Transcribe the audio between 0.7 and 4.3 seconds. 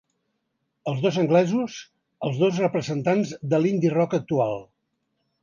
Els dos anglesos, els dos representants de l’indie rock